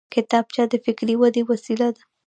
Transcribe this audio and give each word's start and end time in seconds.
کتابچه 0.13 0.63
د 0.71 0.73
فکري 0.85 1.15
ودې 1.17 1.43
وسیله 1.49 1.87
ده 1.95 2.01